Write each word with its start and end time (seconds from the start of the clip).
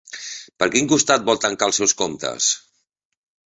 Per 0.63 0.67
quin 0.75 0.89
costat 0.93 1.27
vol 1.27 1.39
tancar 1.45 1.69
els 1.71 1.81
seus 1.81 1.95
comptes? 2.01 2.51